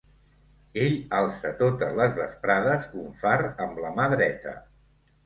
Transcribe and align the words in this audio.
Ell 0.85 0.93
alça 1.17 1.51
totes 1.59 1.93
les 1.99 2.15
vesprades 2.21 2.87
un 3.03 3.13
far 3.21 3.35
amb 3.67 3.79
la 3.85 3.93
mà 4.01 4.09
dreta. 4.15 4.57